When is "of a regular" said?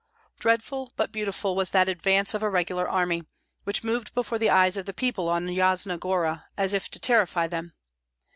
2.33-2.89